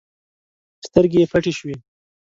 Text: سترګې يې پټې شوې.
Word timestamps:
سترګې 0.87 1.19
يې 1.21 1.29
پټې 1.31 1.51
شوې. 1.57 1.75